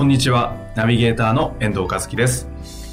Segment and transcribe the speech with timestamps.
[0.00, 0.56] こんにちは。
[0.76, 2.48] ナビゲーターの遠藤和樹です。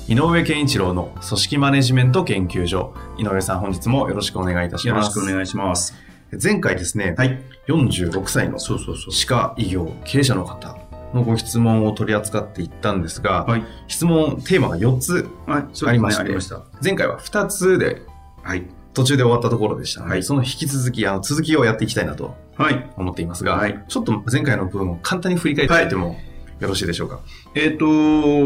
[0.10, 2.94] 井上健一郎の組織マネジメント研究所。
[3.18, 5.12] 井上さん、本日もよろしくお願いいたしよろます。
[5.12, 5.94] しくお願いします。
[6.44, 7.42] 前回ですね、はい。
[7.70, 8.60] 46歳の。
[8.60, 10.78] 歯科医業経営者の方
[11.14, 13.64] のご質問を取り扱っていったんですが、はい。
[13.88, 16.64] 質問、テーマが4つありましてありました。
[16.84, 18.02] 前回は2つで
[18.44, 18.68] はい。
[18.94, 22.90] 途中で終わったところでしたので、はいその引き続き、あの、続きをやっていきたいなとはい。
[22.98, 26.18] 思っていますが、はいちょっと前回の部分を簡単に振り返っていっても
[26.60, 27.20] よろしいでしょうか？
[27.56, 27.86] えっ、と、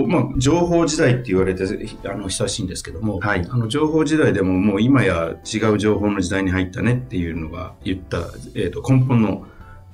[0.08, 1.64] まあ、情報時代って言われて、
[2.06, 8.20] あの、親しいんですけども、はいあの、情報時代でももう今や違う情報の時代に入ったねっていうのが言った、
[8.56, 9.46] えっ、と、根本の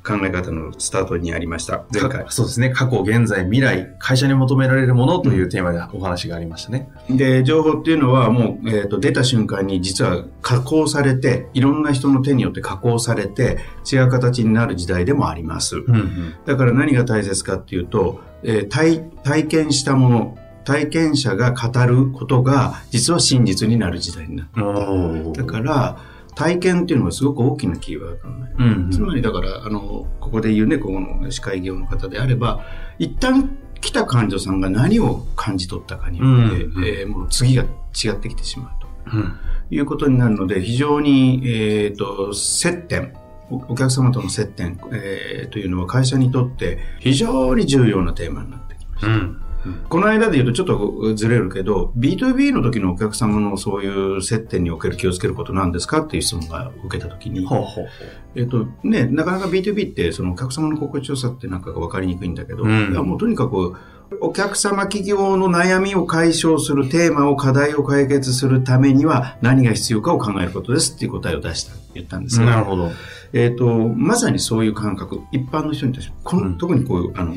[0.08, 1.84] 考え方のスタートにありました。
[1.92, 2.32] 前回か。
[2.32, 2.70] そうですね。
[2.70, 6.90] 過去、現在、未来、会社に求められるものというテーマでお話がありましたね。
[7.10, 13.58] で、情報っていうのはもう、えっ、と、出た瞬間に実は加工されて、いろんな人の手によって加工されて、
[13.92, 15.76] 違う形になる時代でもあります。
[15.76, 24.64] うんだから何が大切かっていうと、えー体体験したもの、体験者が語ることが実は真実になる時代になる。
[24.64, 25.34] うん。
[25.34, 25.98] だから、
[26.38, 28.56] 体験っていうのがすごく大きなキーワードになる。
[28.60, 32.64] うんつまりだから、あの、ここで言うね、ここの司会業の方であれば、
[33.00, 38.88] 一旦来た患者さんが何を感じ取ったかによって、うんえーもう次が違ってきてしまうと。
[39.18, 39.34] うん。
[39.72, 43.16] いうことになるので、非常に、えっ、と、接点、
[43.50, 49.08] おお客様との接点、えーというのは会社にとって非常に重要なテーマになってきました。
[49.08, 49.42] うん。
[49.90, 57.88] この間で言うとちょっとずれるけど、B2B の時のお客様のそういう接点における気をつけることなんですかっていう質問が受けた時に、ほうほう
[58.36, 62.92] えっ、とね、なかなか B2B ってそのお客様の心地よさってなんかが分かりにくいんだけど、うん。
[62.92, 63.76] いやもうとにかく
[64.22, 72.92] お客様企業の悩みを解消するテーマを課題を解決するためには何が必要かを考えることですっていう答えを出した、言ったんですが、なるほど。
[73.34, 76.58] えっ、と、まさにそういう感覚、一般の人に対して、このうん。
[76.58, 77.36] 特にこういう、あの、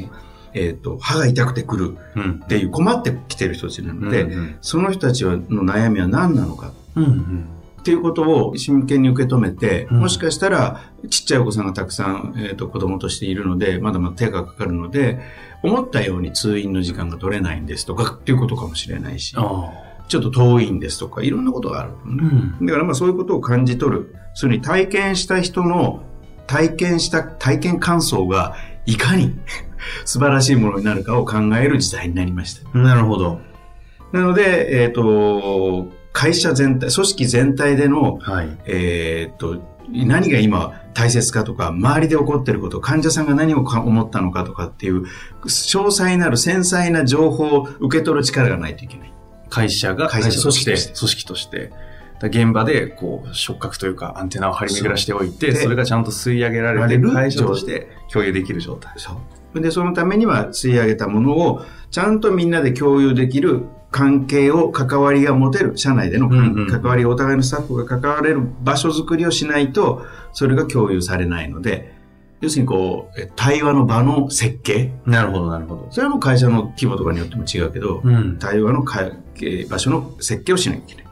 [0.54, 2.46] えっ、と、歯が痛くてくるうんっ。
[2.46, 7.04] ていう困ってきてる人たちなので、うんその人たちの悩みは何なのかうん。
[7.04, 7.48] うん。
[7.80, 15.20] っていうことを真剣に受け止めて、うんもしかしたらちっちゃいお子さんがたくさん、えー、と子供としているので、まだまだ手がかかるので、
[15.62, 19.72] 思ったように通院の時間が取れないんですとかっていうことかもしれないし、あ
[20.08, 21.94] ちょっと遠いんですとか、いろんなことがある、あ。
[22.04, 22.66] うん。
[22.66, 24.14] だからまあそういうことを感じ取る。
[24.34, 26.02] それに体験した人の
[26.50, 29.38] 体験した体験感想がいかに
[30.04, 32.76] 素晴らしいものになるかを考える時代になりました。
[32.76, 33.40] なるほど。
[34.10, 38.58] なので、えっ、と、会社全体、組織全体での、はい。
[38.66, 39.62] えっ、と、
[39.92, 45.04] 何が今大切かとか、周りで起こっていること、患者さんが何をか思ったのかとかっていう、
[45.44, 49.12] 詳細なる繊細な情報を受け取る力がないといけない。
[49.48, 51.76] 会社が、会社組織とし、てて組織として、だ
[52.28, 58.92] 現場で、こう、触覚というか、アンテナを張り巡らしておいて、それがちゃんと吸い上げられて、られる会社として共有できる状態。
[58.96, 59.20] そ
[59.54, 59.60] う。
[59.60, 71.98] で、そのためには吸い上げたものを、ちゃんとみんなで共有できる関係を、関わりが持てる、社内での関,、わり、お互いのスタッフが関われる場所づくりをしないと、それが共有されないので、
[72.40, 74.92] 要するにこう、え対話の場の設計。
[75.04, 75.88] なるほど、なるほど。
[75.90, 78.38] それはもう会社の規模とかによっても違うけど、うん。
[78.38, 81.09] 対話の場所の設計をしなきゃいけない。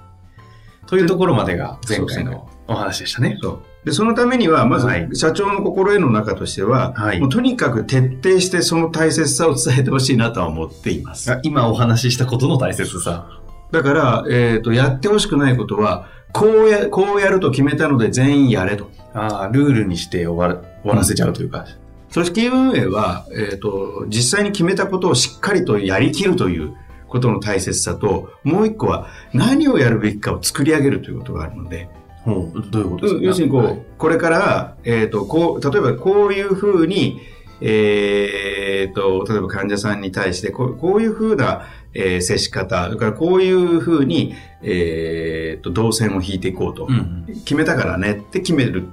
[0.88, 3.38] というところまでが前回のお話でしたね。
[3.42, 3.62] そう。
[3.84, 11.30] で、そのためには、まずはい、社長の心得の中としては、はいもうとにかく徹底してその大切さを伝えてほしいなとは思っています。
[11.30, 13.28] あ今お話ししたことの大切さ。
[13.70, 18.90] だから、えっ、と、やってほしくないことは、こうや、こうやると決めたので全員やれと。
[19.12, 21.66] ああ、ルールにして終わら終わらせちゃうというか。
[22.12, 26.74] 組織運営は、えっ、と、実際に決めたことをしっかりとやりきるという
[27.08, 31.88] ことの大切さと、もう一個は何をやるべきかを作り上げるということがあるので、
[32.24, 33.24] ほうどういうことですか？
[33.24, 37.20] 要するにこう、はいこれから、えっ、と、こう、例えばこういうふうに、
[37.60, 41.62] えっ、と、例えば患者さんに対して、こうこういうふうな、
[41.94, 46.86] えー接し方、それからこういうふうに、えっ、と、動線を引いていこうと。
[46.88, 47.24] うん。
[47.44, 48.86] 決めたからねって決める。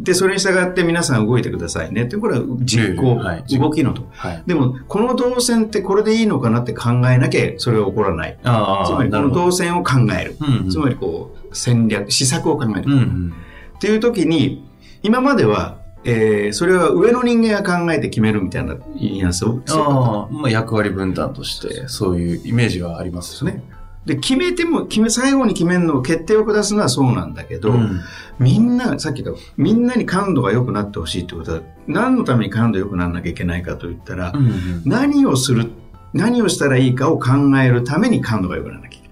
[0.00, 4.06] で、それに従って皆さん動いてくださいねって、これは実行、はい動きのと。
[4.12, 4.42] はい。
[4.46, 8.38] でも、この動線ってこれでいいのかなって考えなきゃそれは起こらない。
[8.42, 9.30] つまり、この。
[9.30, 10.36] 動線を考える。
[10.40, 12.84] うんうんつまり、こう、戦略、施策を考える。
[12.86, 13.34] うんうん。
[13.76, 14.64] っていう時に、
[15.02, 19.60] 今まではえー、それは上の人間が考えて決めるみたいなニュアンスを。
[19.68, 23.62] ああ、まあ役割分担として、そういうイメージはありますよね。
[24.10, 28.00] で、決めても、決め、最後に決めるのを決定を下すのはそうなんだけど、うん。
[28.40, 34.82] みんな、さっき言った、みんなに感度が良くなってほしいってことは、何のために感度良くならなきゃいけないかと言ったら、うんうん。
[34.84, 35.70] 何をする、
[36.12, 39.09] 何をしたらいいかを考えるために感度が良くならなきゃいけない。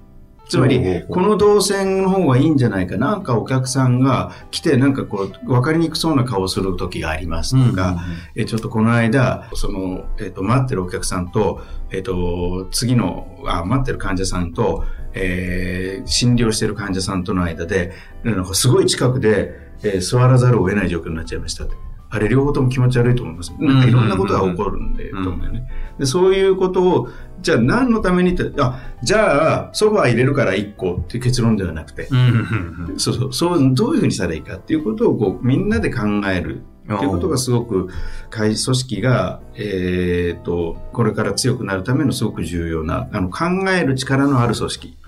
[0.49, 2.97] つまりこの動線の方がいいんじゃないか。
[2.97, 7.99] なんかお客さんが来て、なんかこう、分かりにくそうな顔をする時がありますとか、
[8.35, 11.61] えちょっとこの間、その、えっ、と、待ってるお客さんと、
[11.91, 17.93] えっ、と、次の、あ、待ってる患者さんと、えー診療してる患者さんとの間で、
[18.25, 19.53] なんかすごい近くで、
[19.83, 21.67] えー座らざるを得ない状況になっちゃいました。
[22.11, 23.55] あれ両方とも気持ち悪いと思います。
[23.59, 25.71] なんかいろんなことが起こるんで、うんと思うよね。
[25.99, 27.09] で、そういうことを、
[27.43, 32.09] じゃあ何のためにって、あ、じゃあソファー入れるから1個っていう結論ではなくて、
[32.97, 36.63] そうそう、そう、どういうふうにしたらいいかっていうことをこう、みんなで考える
[36.95, 37.89] っていうことがすごく、
[38.31, 44.99] 会組織が、えっ、と、これから強くなるためのすごく重要な、あの、考える力のある組織。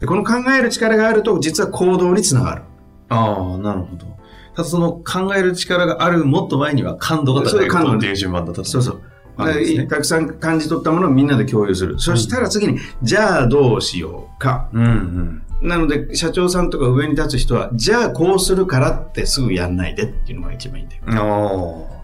[0.00, 2.62] でこの考える力があると、実は行動につながる。
[3.08, 4.06] ああ、なるほど。
[4.54, 9.02] ただその考える力があるもっと前には感度が高いそう感度ことっていう順番だったとそうそう。
[9.36, 11.98] ねたくさん感じ取ったものをみんなで共有する。
[11.98, 14.68] そしたら次に、じゃあどうしようか。
[14.72, 15.68] うんうん。
[15.68, 21.02] なので、社長さんとか上に立つ人は、じゃあこうするからってすぐやんないでっていうのが一番いいんだよ。
[21.06, 21.94] ああ。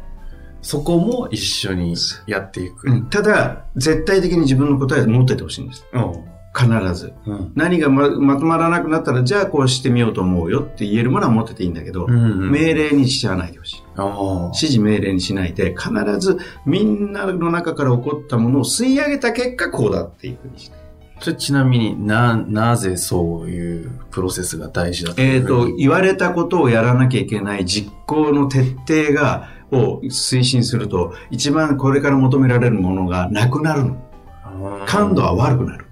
[0.63, 1.95] そこも一緒に
[2.27, 2.89] やっていく。
[2.89, 5.87] うんただ、絶対的に自分の答えを持っててほしいんです。
[5.93, 6.25] うん。
[6.57, 7.13] 必ず。
[7.27, 7.53] うん。
[7.55, 13.83] 何がままとまらなくなったら、じゃあこうしてみようと思うよって言えるものは持ってていいんだけど、うん命令にしちゃわないでほしい。
[13.97, 20.81] 指示命令にしないで、必ずみんなの中から起こったものを吸い上げた結果、こうだっていうふうにして。
[21.21, 25.65] それちなみにな、なぜそういうプロセスが大事だとえっ、と、いう？
[25.65, 33.97] ふうに言われたことをやらなきゃいけない実行の徹底が、を推進すると、一番これから求められるものがなくなるの。
[34.87, 35.87] 感度は悪くなる。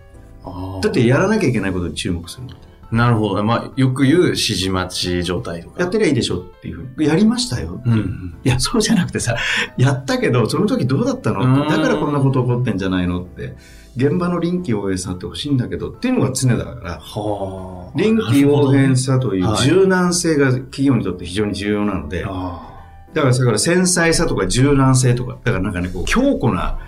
[0.82, 2.54] だってやらなきゃいけないことに注目するの。
[2.90, 3.44] なるほど。
[3.44, 5.80] まあ、よく言う指示待ち状態とか。
[5.80, 7.06] やってりゃいいでしょっていうふうに。
[7.06, 7.82] やりましたよ。
[7.84, 8.36] うんうん。
[8.42, 9.36] いや、そうじゃなくてさ、
[9.76, 13.54] やったけど、その時どうだったのうんだからこんなこと起こってんじゃないのって。
[13.96, 17.98] 現場の臨機応変さってほしいんだけどっていうのが常だから、はあ。
[17.98, 19.14] 臨機応変さ。
[19.14, 22.68] さというはい柔軟性が企業にとって非常に重要なので、あ
[23.12, 26.78] だから、だから繊細さとか柔軟性とか、だからなんかね、こう、強固な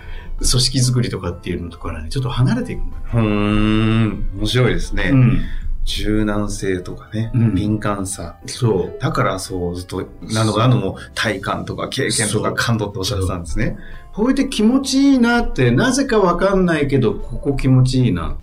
[0.49, 2.97] 組織づくりとかっていうのとかね、ちょっと離れていくんだ。
[3.13, 4.29] うーん。
[4.37, 5.09] 面白いですね。
[5.11, 5.41] うん。
[5.83, 8.37] 柔軟性とかね、うん敏感さ。
[8.45, 9.01] そう。
[9.01, 13.77] だからそう、ずっと何度か何度も体感とか経験とか感度っておっしゃってたんですね。
[14.13, 18.37] こうやって気持ちいいなって、なぜかわかんないけど、ここ気持ちいいな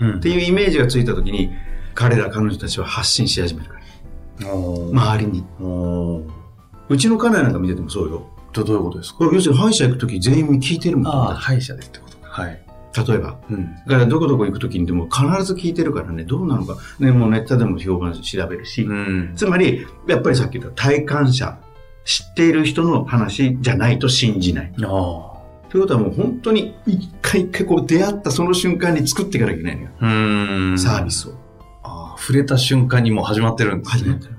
[0.00, 1.52] うんっていうイメージがついた時に、
[1.94, 4.50] 彼ら彼女たちは発信し始めるから。
[4.50, 5.44] 周りに。
[6.88, 8.26] うちの家内なんか見ててもそうよ。
[8.54, 9.18] どどういうことですか？
[9.18, 11.06] これ要するに歯医者行く時全員聞いてるもん。
[11.08, 12.28] ああ、歯医者でってことか。
[12.28, 12.60] はい。
[13.06, 13.38] 例えば。
[13.50, 13.74] うん。
[13.74, 16.76] だからどこどこ行く時にでも必ず聞いてるからね、どうなのか。
[17.00, 18.82] ね、もうネットでも評判調べるし。
[18.82, 19.32] うん。
[19.34, 21.58] つまり、やっぱりさっき言った体感者、
[22.04, 24.72] 知っている人の話じゃないと信じない。
[24.84, 25.68] ああ。
[25.70, 29.88] ということはもう本当に一回一回こう出会ったその瞬間に作っていかなきゃいけないのよ。
[30.00, 30.78] うーん。
[30.78, 31.32] サービスを。
[31.82, 34.26] ああ、触れた瞬間にもう始まってるんですね始まって。
[34.28, 34.34] る。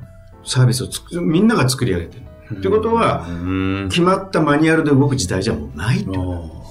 [0.46, 2.25] サービスを作るみんなが作り上げてる。
[2.54, 3.90] ってことはうん。
[3.90, 6.66] 決まったマニュアルで動く時代じゃもうないってこと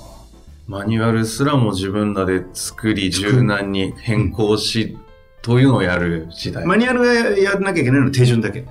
[0.66, 4.96] マニュアルすらも自分らで作り、柔軟に変更し、
[5.42, 6.64] というのをやる時代。
[6.64, 8.60] マニュアルがやらなきゃいけないのは手順だけ。
[8.60, 8.68] うん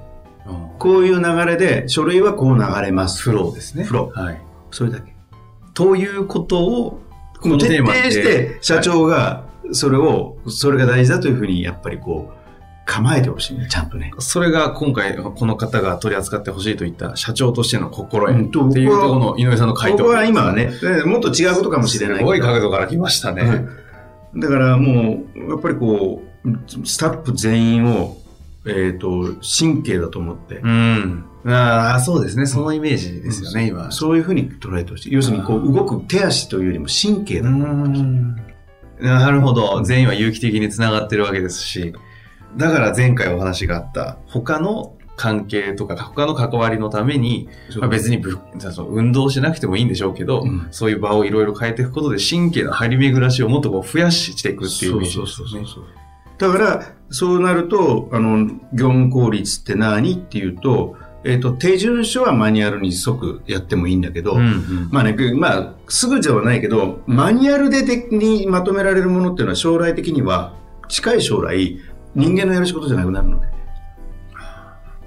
[0.80, 3.22] こういう流れで書類はこう流れます。
[3.22, 3.86] フローですね。
[3.86, 4.42] フロはい。
[4.72, 5.16] それだけ。
[5.74, 7.00] ということを、
[7.40, 12.43] この徹底して社長がそれを、それが大事だというふうにやっぱりこう、
[12.86, 14.12] 構えてほしいね、ちゃんとね。
[14.20, 20.04] それが今回この方が取り扱ってほしいといった社長としての心得っていうところの井上さんの回答。
[20.04, 22.30] 僕は今はね、えもっと違うことかもしれないけど。
[22.30, 23.44] すごい角度から来ましたね。
[23.44, 23.84] うん
[24.36, 28.18] だからもう、やっぱりこう、スタッフ全員を、
[28.66, 31.26] えっ、と、神経だと思って、うん。
[31.46, 32.46] ああ、そうですね。
[32.46, 33.92] そのイメージですよね、今。
[33.92, 35.14] そういうふうに捉えてほしい。
[35.14, 39.06] 要するにこう、動く手足というよりも神経だと思ってほしい。
[39.06, 39.84] なるほど。
[39.84, 41.94] 全員は有機的につながってるわけですし、
[42.58, 48.22] だから前回お話があった、他の関係とか、他の関わりのために、まあ、別に
[48.90, 50.68] 運動しなくてもいいんでしょうけど、うん。
[50.72, 55.66] そういう場をいろいろ変えていくことで神経の張り巡らしをもっとこう増やしていくっていうイメージですね。
[56.38, 60.96] だから、そうなると、あの、業務効率って何っていうと、
[61.26, 64.90] えっ、と、手順書はマニュアルに即やってもいいんだけど、うんうん。
[64.92, 70.54] まあね、まあ、すぐではないけど、マニュアルで的にまとめられるものっていうのは将来的には、
[70.90, 71.80] 近い将来、
[72.16, 73.48] 人間のやる仕事じゃなくなるので。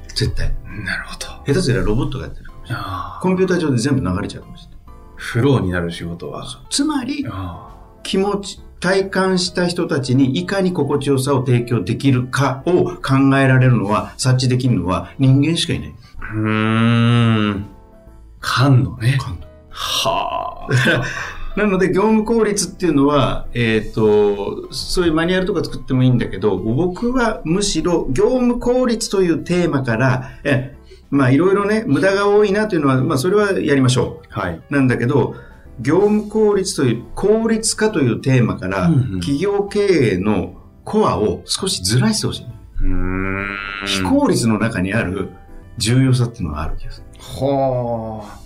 [0.08, 0.52] 絶対。
[0.84, 1.26] なるほど。
[1.46, 2.84] 下手すりゃロボットがやってるかもしれない。
[2.84, 4.76] あコンピューター上で全部流れちゃうかもしれない。
[5.16, 6.46] フローになる仕事は。
[6.70, 15.88] つまり、あ気持ち、体感した人たちにいかに心地よさを提供できるかを考えられるのは、察知できるのは人間しかいない。
[15.88, 17.66] うーん。
[18.40, 19.18] 感のね。
[19.20, 21.04] 感度はあ。
[21.56, 30.76] なので、業務効率っていうのは、えっ、と、そういうマニュアルとか作ってもいいんだけど、僕はむしろ業務効率というテーマから、え
[31.10, 34.54] まあいろいろね、無駄が多いなというのは、まあそれはやりましょはい。
[34.54, 34.62] う。
[34.70, 35.34] なんだけど、
[35.80, 39.80] 業務効率という、効率化というテーマから、うんうん企業経
[40.14, 42.46] 営のコアを少しずらしてほしい。
[43.86, 45.30] 非効率の中にある
[45.78, 47.06] 重要さっていうのがある気がする。
[47.18, 48.45] はあ。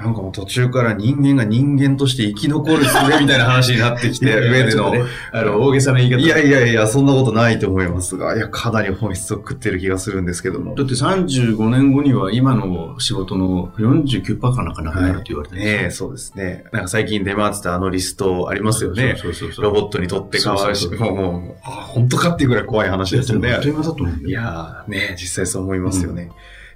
[0.00, 4.92] なんかもう途中から人間が人間として生き残る術みたいな話になってきて、上での。
[5.32, 6.18] あの、大げさな言い方。
[6.18, 10.74] いやいやいや、そんなことないと思いますが、いや、かなり本質を食ってる気がするんですけども。
[10.74, 16.64] だって35年後には今の仕事の49%かなんかなくなるって言われてるんですよねえ、そうですね。
[16.72, 19.14] なんか最近出回ってたあのリストありますよね。
[19.16, 23.52] そうそうそうロボットにとって変わるし、もう、もう、あ、本当かっていうぐらい怖い話ですよね。
[23.52, 26.30] あっという間だと思うんだよいやーね、実際そう思いますよね。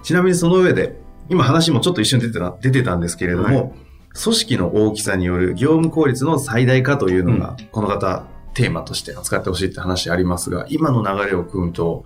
[0.04, 0.96] ちなみにその上で、
[1.28, 3.72] 今話もちょっと一瞬出てた出てたんですけれども、はい
[4.20, 12.04] 組織の大きさによる業務効率の最大化というのが、この方、テーマとして扱ってほしいって話ありますが、今の流れを組むと、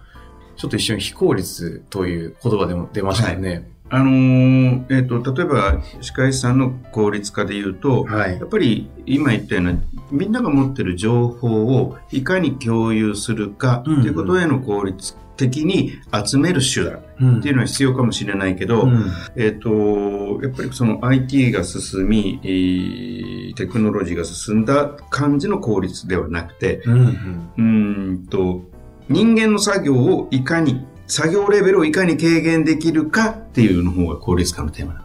[0.57, 3.71] ちょっと一瞬非効率という言葉でも出ましたよね。
[3.89, 8.39] あのーえっ、と、例えば、歯科医師さんの効率化で言うと、はい。
[8.39, 9.75] やっぱり今言ったような、
[10.11, 15.93] みんなが持ってる情報をいかに共有するかということへの効率的に
[16.25, 28.63] 集める手段うんっていうのは必要かもしれないけど、うんえっ、と、やっぱりその IT が進み、えーテクノロジーが進んだ感じの効率ではなくて、うんうんうーんと、
[29.09, 35.03] 人間の作業をいかに、作業レベルをいかに軽減できるかっていうの方が効率化のテーマだ。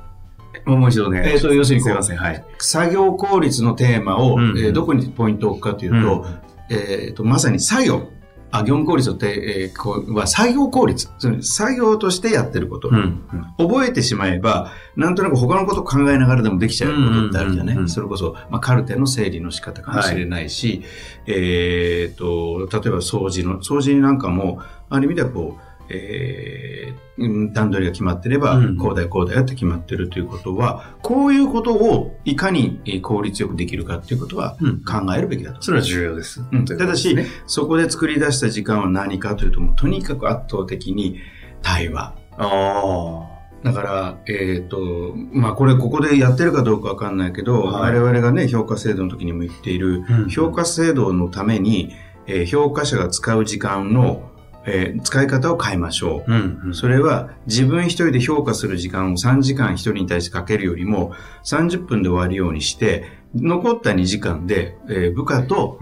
[0.66, 1.24] もう一度ね。
[1.26, 2.46] えーと要するにすいません、はい。
[2.60, 6.26] 作業効率のテーマを、うんえーどこにポイントを置くかというと、
[6.70, 8.10] えーと、まさに作業。
[8.52, 11.10] あ、業務効率って、えーこうは作業効率。
[11.20, 12.90] つまり作業としてやってること。
[12.90, 13.24] うんうん
[13.58, 20.84] 覚えてしまえば、なんとなく他のことを考えながらでもできちゃうことってあるじゃない、うんうんそれこそ、まあ、カルテの整理の仕方かもしれないし、
[21.26, 28.78] えっ、と、例えば掃除の、掃除なんかも、ある意味ではこう、えーうん段取りが決まってれば、うん。
[28.78, 34.84] こうだよこうだよって決まってるということは、こういうことをいかにえー効率よくできるかっていうことはうん。
[34.84, 35.62] 考えるべきだと。
[35.62, 36.44] それは重要です。
[36.52, 36.66] うん。
[36.66, 37.18] ただし、
[37.48, 41.20] そこで作り出した時間は何かというと、もうとにかく圧倒的に
[41.62, 42.16] 対話。
[42.38, 43.28] あ
[43.64, 47.94] だから、えっ、と、まあこれここでやってるかどうかわかんないけど、はい。
[47.94, 50.30] 我々がね、評価制度の時にも言っている、うん。
[50.30, 51.94] 評価制度のために、
[52.28, 54.30] えー評価者が使う時間の、
[54.68, 56.32] えー使い方を変えましょう。
[56.32, 56.36] あ。
[56.36, 56.74] うんうん。
[56.76, 61.14] それは自分一人で評価する時間を3時間一人に対してかけるよりも
[61.46, 65.80] 30分で終わるようにして、残った2時間で、えー部下と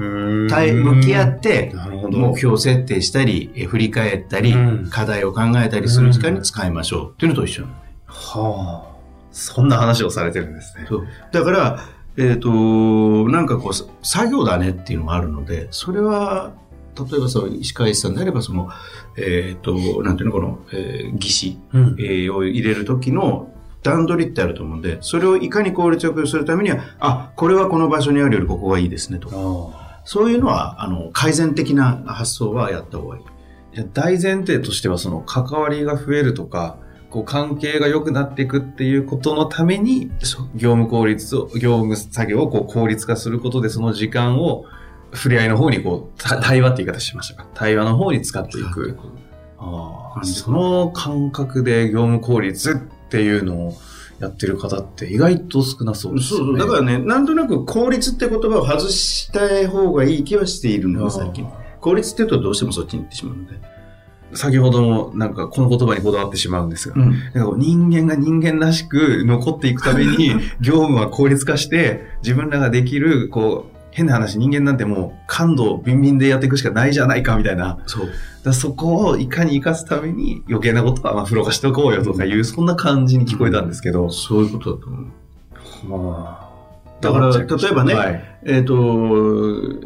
[0.50, 1.74] 対向き合って。
[2.12, 7.12] 目標設定したり、えー振り返ったり、うん課題を考えたりする時間に使いましょう。
[7.14, 7.64] っていうのと一緒
[8.08, 8.96] はあ。
[9.32, 10.86] そんな話をされてるんですね。
[10.88, 11.80] そうだから、
[12.18, 12.50] えっ、と、
[13.30, 16.54] なんかこう、さ作業だねっていうのがあるので、それは、
[16.98, 18.70] 例えばそう、石川医師さんであれば、その、
[19.18, 19.74] えっ、と、
[20.04, 21.96] なんていうの、この、えー、技師、うん。
[22.00, 23.52] えーを入れる時の
[23.84, 33.24] 段取りってあると思うんで、それをいかに効率よくするためには、あ、これはこの場所にあるよりここがいいですねとか、あそういうのは、あの、改善的な発想はやった方がいい。
[33.94, 36.78] 大前提としては、その関わりが増えるとか、
[37.10, 40.12] こう関係が良くなっていくっていうことのために、
[40.56, 44.66] 業務効率を、業務作業をこう効率化することで、その時間を
[45.16, 47.48] 触れ合いの方にこう、た対話って言い方しましたか？
[47.54, 48.98] 対話の方に使っていく。
[49.58, 52.76] ああ、その感覚で業務効率っ
[53.10, 53.78] ていうのを
[54.20, 56.46] やってる方って意外と少なそうですよね。
[56.46, 61.48] そうだからね、なんとなく効率って言葉を外した方がいい気はしているのよ、最近。
[61.82, 63.76] 効率って言うとどうしてもそっちに行ってしまうので。
[64.34, 77.80] 先ほどもなんかこの言葉にこだわってしまうんですが、うん人間が人間らしく残っていくために 業務は効率化して自分らができるこう変な話人間なんてもう感度ビンビンでやっていくしかないじゃないかみたいな。
[77.88, 78.10] そう。
[78.44, 86.12] だそこをいかに活かすために余計なことはまあ風呂化しておこうよとかいうそんな感じに聞こえたんですけど、そういうことだと思う。
[86.12, 86.46] まあ
[87.00, 88.36] だから例えばねはい。
[88.48, 88.76] えっ、と、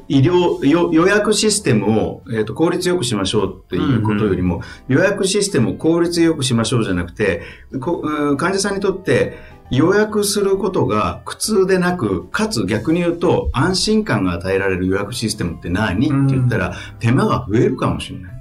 [0.09, 7.41] 医療よ予約システムを、えー、と効率よくしましょうっていうことよりも、予約システムを効率よくしましょうじゃなくて、
[7.79, 9.37] こうん患者さんにとって
[9.71, 16.07] 予約することが苦痛でなく、かつ逆に言うと安心感が与えられる予約システムって何？
[16.07, 18.31] って言ったら、手間が増えるかもしれない。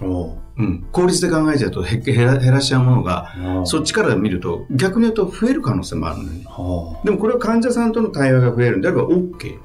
[0.00, 0.86] おうん。
[0.90, 6.44] 効率で考えちゃうとへ減らしちゃうものが、うそっちから見ると、逆に言うと増える可能性もあるのよね。
[6.46, 9.58] はあでもこれは患者さんとの対話が増えるんであれば OK。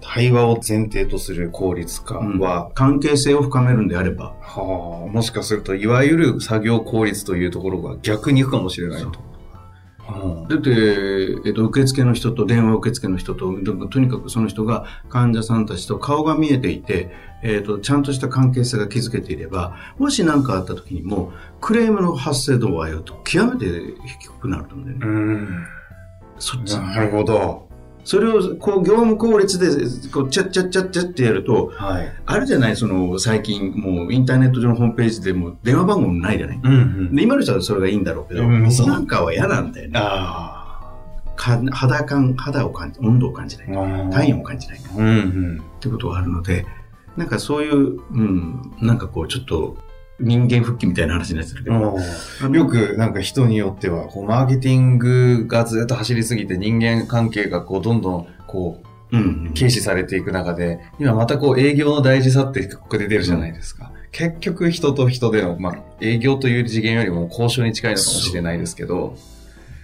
[0.00, 4.34] 対話を前提とする効率化は、関係性を深めるんであれば。
[4.40, 9.27] はあ、もしかすると、いわゆる作業効率というところが逆に行くかもしれないと。
[10.12, 10.70] はだって、
[11.46, 13.52] えっと、受付の人と電話受付の人と、
[13.88, 17.10] とにかくその人が患者さんたちと顔が見えていて、
[17.42, 25.18] えっと、ちゃんとした関係性が築けていれば、もし何かあった時にも、クレームの発生度合いは極めて低くなると思うんだよね。
[25.18, 25.66] あうん。
[26.38, 26.76] そっち。
[26.78, 27.67] なるほど。
[28.08, 29.66] それを、こう、業務効率で、
[30.10, 32.10] こう、チャッチャッチャッチャッってやると、はい。
[32.24, 36.60] あるじゃない、その、最近、もう、インターネット上のホームページでも、電話番号もないじゃない。
[36.64, 36.76] うんう
[37.12, 37.14] ん。
[37.14, 40.00] で、今の人はそれがいいんだろうけど、うんなんかは嫌なんだよね。
[41.36, 43.66] か肌感、肌を感じ、温度を感じない。
[44.10, 44.78] 体温を感じない。
[44.78, 45.62] っうんうん。
[45.78, 46.64] てことがあるので、
[47.18, 49.76] なんかそういう、うん、なんかこう、ちょっと、
[50.20, 51.98] 人間復帰みたいな話になってるけど、
[52.54, 58.82] よくなんか人によっては、こう、マーケティングがずっと走りすぎて人間関係がこう、どんどん、こ
[59.12, 63.92] う、うん、軽視されていく中で、今またこう営業の大事さってここで出るじゃないですか。
[64.12, 69.16] 結局人と人での、まあ営業という次元よりも交渉に近いのかもしれないですけど、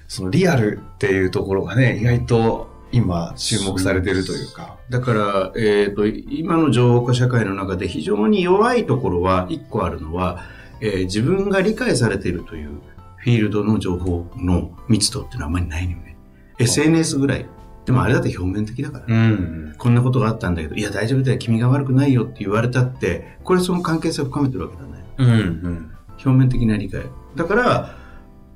[0.08, 4.78] そのリアルっていうところがね、意外と今注目されてるというか。
[4.88, 10.44] だから、えっ、と、今の情報化社会の中で非常に弱いところは、一個あるのは、
[10.80, 12.80] えー自分が理解されているという
[13.16, 16.16] フィールドの情報の密度っていうのはあんまりないのよね。
[16.58, 17.46] SNS ぐらい。
[17.84, 19.06] でもあれだって表面的だから。
[19.08, 19.74] うん。
[19.76, 25.04] こんなことがあったんだけど、いや大丈夫だよ、君が悪くないよって言われたって、これその関係性を深めてるわけだね。
[25.18, 25.28] うん。
[25.28, 25.90] うん。
[26.12, 27.02] 表面的な理解。
[27.34, 27.96] だから、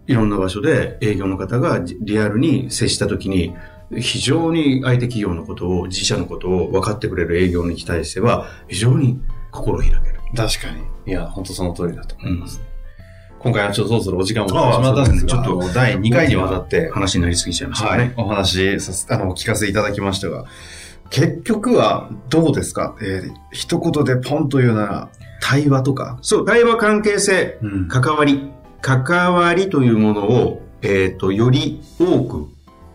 [0.07, 3.55] いろんな場所で営業の方がじリアルに接したときに、
[3.97, 10.03] 非常に相手企業のことを、自社のことを分かってくれる営業に対しては、非常に心開ける。
[10.37, 10.83] 確かに。
[11.11, 12.61] いや、本当その通りだと思います。
[13.39, 20.45] 今回はちょっとそろそろお時間も来てああしまったんですが、ちょっと第2回にわたって、話になりすぎちゃいましたね。、はいお話させ、あの、お聞かせいただきましたが、
[21.11, 22.97] 結局はどうですか？
[23.01, 25.09] えー一言でポンと言うなら、
[25.41, 26.19] 対話とか？
[26.21, 28.51] そう、対話関係性、うん関わり。
[28.83, 32.49] 関わりというものを、えっ、と、より多く、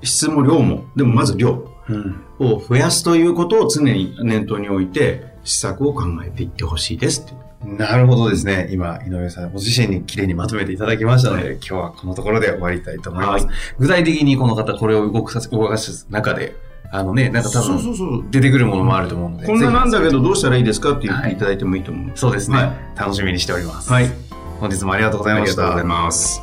[0.03, 2.23] 質も量も、でもまず量うん。
[2.39, 7.33] を増やすということを常に念頭に置いて、施策を考えていってほしいですって。
[7.65, 8.69] なるほどですね。
[8.71, 13.45] 今、井上さん、ご自身にきれいにまとめていただきましたので、は今日はこのところで終わりたいと思います。
[13.45, 16.55] はい具体的にこの方、これを動かす、動かす中で、
[16.91, 18.29] あのね、なんか多分。
[18.31, 19.47] 出てくるものもあると思うので。
[19.47, 22.09] こんななんだけぜどどうしたらいいですかって言っはいていただいてもいいと思う。
[22.11, 23.91] ひそうですね、はい楽しみにしております。
[23.91, 24.11] はい。
[24.59, 25.61] 本日もありがとうございました。
[25.63, 26.42] ありがとうございます。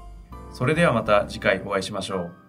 [0.51, 2.40] それではまた次回お会いしましょう。